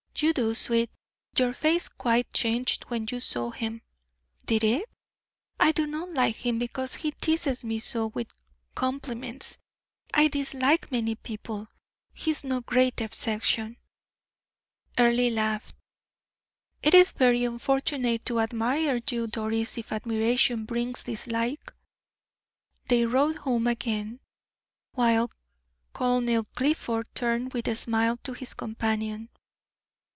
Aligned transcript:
"You 0.17 0.33
do, 0.33 0.53
sweet; 0.53 0.91
your 1.35 1.51
face 1.51 1.87
quite 1.87 2.31
changed 2.31 2.83
when 2.89 3.07
you 3.09 3.19
saw 3.19 3.49
him." 3.49 3.81
"Did 4.45 4.63
it? 4.63 4.87
I 5.59 5.71
do 5.71 5.87
not 5.87 6.11
like 6.13 6.35
him 6.35 6.59
because 6.59 6.93
he 6.93 7.09
teases 7.09 7.63
me 7.63 7.79
so 7.79 8.07
with 8.07 8.27
compliments. 8.75 9.57
I 10.13 10.27
dislike 10.27 10.91
many 10.91 11.15
people; 11.15 11.69
he 12.13 12.29
is 12.29 12.43
no 12.43 12.59
great 12.61 13.01
exception." 13.01 13.77
Earle 14.95 15.31
laughed. 15.33 15.73
"It 16.83 16.93
is 16.93 17.09
very 17.09 17.43
unfortunate 17.43 18.23
to 18.25 18.41
admire 18.41 18.99
you, 19.09 19.25
Doris, 19.25 19.79
if 19.79 19.91
admiration 19.91 20.65
brings 20.65 21.05
dislike." 21.05 21.73
They 22.85 23.07
rode 23.07 23.37
home 23.37 23.65
again, 23.65 24.19
while 24.91 25.31
Colonel 25.93 26.43
Clifford 26.53 27.07
turned 27.15 27.53
with 27.53 27.67
a 27.67 27.75
smile 27.75 28.17
to 28.17 28.33
his 28.33 28.53
companion. 28.53 29.29